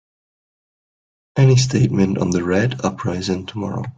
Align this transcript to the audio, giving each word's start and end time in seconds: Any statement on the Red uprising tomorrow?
Any 1.37 1.57
statement 1.57 2.17
on 2.17 2.31
the 2.31 2.43
Red 2.43 2.83
uprising 2.83 3.45
tomorrow? 3.45 3.83